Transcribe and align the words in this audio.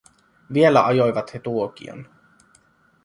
Vielä 0.53 0.85
ajoivat 0.85 1.33
he 1.33 1.39
tuokion. 1.39 2.07